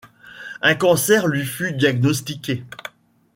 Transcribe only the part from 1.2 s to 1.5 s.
lui